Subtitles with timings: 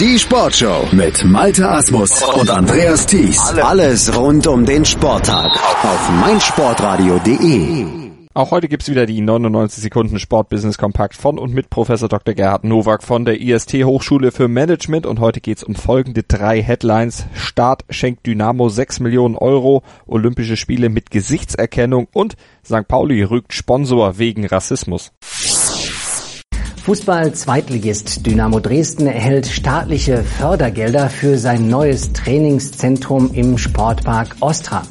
[0.00, 3.38] Die Sportshow mit Malte Asmus und Andreas Thies.
[3.62, 5.52] Alles rund um den Sporttag
[5.84, 8.04] auf meinsportradio.de.
[8.36, 12.34] Auch heute gibt's wieder die 99 Sekunden Sportbusiness Kompakt von und mit Professor Dr.
[12.34, 17.26] Gerhard Nowak von der IST Hochschule für Management und heute geht's um folgende drei Headlines.
[17.32, 22.34] Start schenkt Dynamo 6 Millionen Euro, Olympische Spiele mit Gesichtserkennung und
[22.64, 22.88] St.
[22.88, 25.12] Pauli rügt Sponsor wegen Rassismus.
[26.84, 34.82] Fußball-Zweitligist Dynamo Dresden erhält staatliche Fördergelder für sein neues Trainingszentrum im Sportpark Ostra.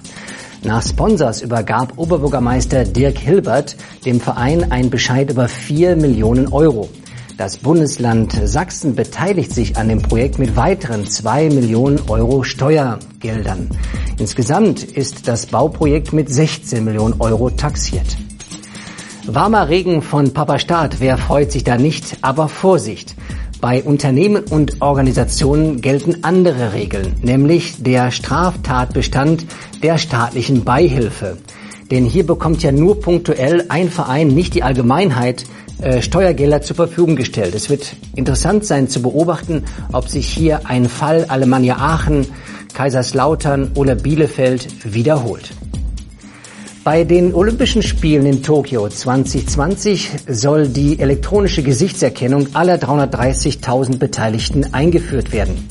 [0.64, 3.76] Nach Sponsors übergab Oberbürgermeister Dirk Hilbert
[4.06, 6.90] dem Verein ein Bescheid über 4 Millionen Euro.
[7.38, 13.70] Das Bundesland Sachsen beteiligt sich an dem Projekt mit weiteren 2 Millionen Euro Steuergeldern.
[14.18, 18.18] Insgesamt ist das Bauprojekt mit 16 Millionen Euro taxiert.
[19.26, 23.16] Warmer Regen von Papa Staat, wer freut sich da nicht, aber Vorsicht.
[23.62, 29.46] Bei Unternehmen und Organisationen gelten andere Regeln, nämlich der Straftatbestand
[29.82, 31.38] der staatlichen Beihilfe.
[31.90, 35.46] Denn hier bekommt ja nur punktuell ein Verein, nicht die Allgemeinheit,
[35.82, 37.56] äh, Steuergelder zur Verfügung gestellt.
[37.56, 42.28] Es wird interessant sein zu beobachten, ob sich hier ein Fall Alemannia Aachen,
[42.74, 45.52] Kaiserslautern oder Bielefeld wiederholt.
[46.84, 55.32] Bei den Olympischen Spielen in Tokio 2020 soll die elektronische Gesichtserkennung aller 330.000 Beteiligten eingeführt
[55.32, 55.70] werden.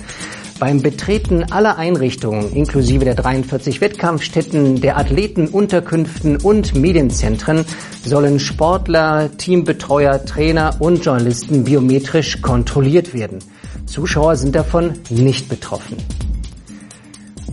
[0.58, 7.66] Beim Betreten aller Einrichtungen inklusive der 43 Wettkampfstätten, der Athletenunterkünften und Medienzentren
[8.02, 13.40] sollen Sportler, Teambetreuer, Trainer und Journalisten biometrisch kontrolliert werden.
[13.84, 15.98] Zuschauer sind davon nicht betroffen.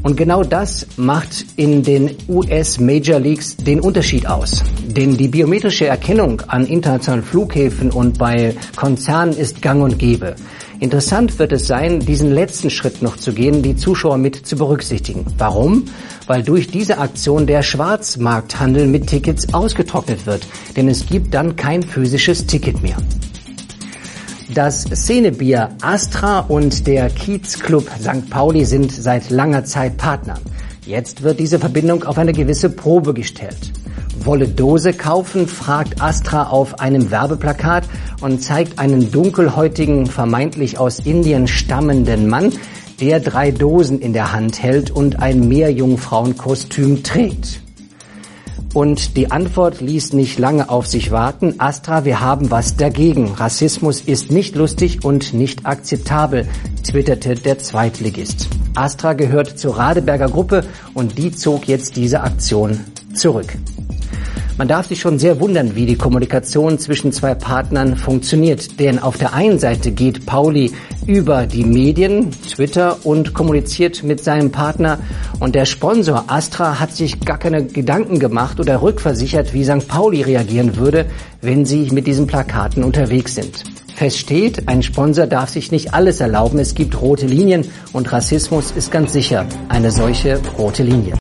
[0.02, 4.64] Und genau das macht in den US Major Leagues den Unterschied aus.
[4.86, 10.36] Denn die biometrische Erkennung an internationalen Flughäfen und bei Konzernen ist gang und gäbe.
[10.80, 15.25] Interessant wird es sein, diesen letzten Schritt noch zu gehen, die Zuschauer mit zu berücksichtigen.
[15.38, 15.86] Warum?
[16.25, 20.47] Weil durch diese Aktion der Schwarzmarkthandel mit Tickets ausgetrocknet wird.
[20.78, 22.96] Denn es gibt dann kein physisches Ticket mehr.
[24.53, 28.31] Das Szenebier Astra und der Kiezclub St.
[28.31, 30.39] Pauli sind seit langer Zeit Partner.
[30.87, 33.71] Jetzt wird diese Verbindung auf eine gewisse Probe gestellt.
[34.23, 37.83] Wolle Dose kaufen, fragt Astra auf einem Werbeplakat
[38.21, 42.51] und zeigt einen dunkelhäutigen, vermeintlich aus Indien stammenden Mann,
[42.99, 47.61] der drei Dosen in der Hand hält und ein Meerjungfrauenkostüm trägt.
[48.74, 51.56] Und die Antwort ließ nicht lange auf sich warten.
[51.57, 53.34] Astra, wir haben was dagegen.
[53.34, 56.47] Rassismus ist nicht lustig und nicht akzeptabel,
[56.84, 58.47] twitterte der Zweitligist.
[58.75, 60.63] Astra gehört zur Radeberger Gruppe
[60.94, 62.79] und die zog jetzt diese Aktion
[63.16, 63.58] zurück.
[64.59, 68.79] Man darf sich schon sehr wundern, wie die Kommunikation zwischen zwei Partnern funktioniert.
[68.79, 70.74] Denn auf der einen Seite geht Pauli
[71.09, 75.00] über die Medien, Twitter und kommuniziert mit seinem Partner.
[75.40, 79.88] Und der Sponsor Astra hat sich gar keine Gedanken gemacht oder rückversichert, wie St.
[79.88, 81.08] Pauli reagieren würde,
[81.42, 83.64] wenn sie mit diesen Plakaten unterwegs sind.
[83.96, 86.59] Fest steht, ein Sponsor darf sich nicht alles erlauben.
[86.59, 91.19] Es gibt rote Linien und Rassismus ist ganz sicher eine solche rote Linie.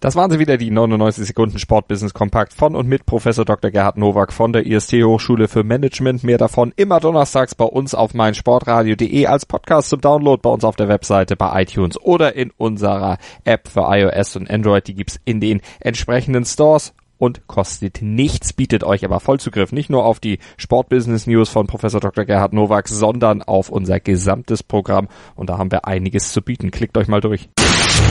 [0.00, 3.70] Das waren sie wieder, die 99 Sekunden Sportbusiness Kompakt von und mit Professor Dr.
[3.70, 6.24] Gerhard Nowak von der IST Hochschule für Management.
[6.24, 10.76] Mehr davon immer donnerstags bei uns auf meinsportradio.de als Podcast zum Download bei uns auf
[10.76, 14.88] der Webseite, bei iTunes oder in unserer App für iOS und Android.
[14.88, 20.04] Die gibt's in den entsprechenden Stores und kostet nichts, bietet euch aber Vollzugriff nicht nur
[20.04, 22.24] auf die Sportbusiness News von Professor Dr.
[22.24, 26.70] Gerhard Nowak, sondern auf unser gesamtes Programm und da haben wir einiges zu bieten.
[26.70, 27.50] Klickt euch mal durch.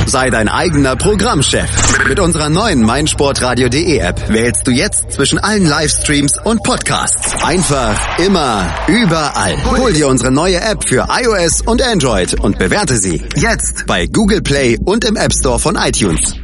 [0.05, 2.07] Sei dein eigener Programmchef.
[2.07, 7.43] Mit unserer neuen meinsportradio.de App wählst du jetzt zwischen allen Livestreams und Podcasts.
[7.43, 9.55] Einfach, immer, überall.
[9.77, 14.41] Hol dir unsere neue App für iOS und Android und bewerte sie jetzt bei Google
[14.41, 16.38] Play und im App Store von iTunes.